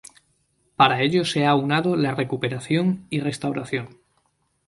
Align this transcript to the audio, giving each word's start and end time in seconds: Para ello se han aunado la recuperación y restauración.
Para 0.77 0.99
ello 1.03 1.23
se 1.25 1.43
han 1.45 1.49
aunado 1.49 1.95
la 1.95 2.15
recuperación 2.15 3.05
y 3.11 3.19
restauración. 3.19 3.99